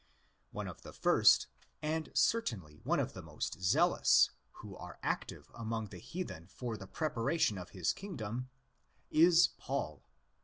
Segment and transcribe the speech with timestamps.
[0.51, 1.45] ''One of the first,
[1.79, 6.87] and certainly one of the most zealous, who are active among the heathen for the
[6.87, 8.49] preparation of his kingdom,
[9.11, 10.01] is Paul.